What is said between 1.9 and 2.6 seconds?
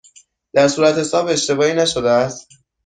است؟